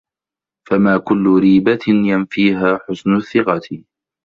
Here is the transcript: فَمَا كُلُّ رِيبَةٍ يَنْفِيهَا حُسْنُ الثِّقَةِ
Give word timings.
فَمَا 0.69 0.97
كُلُّ 0.97 1.37
رِيبَةٍ 1.41 1.79
يَنْفِيهَا 1.87 2.79
حُسْنُ 2.87 3.15
الثِّقَةِ 3.15 3.83